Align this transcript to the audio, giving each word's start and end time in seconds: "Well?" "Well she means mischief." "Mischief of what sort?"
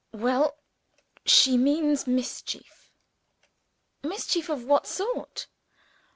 "Well?" 0.13 0.21
"Well 0.23 0.57
she 1.27 1.57
means 1.59 2.07
mischief." 2.07 2.91
"Mischief 4.01 4.49
of 4.49 4.63
what 4.65 4.87
sort?" 4.87 5.45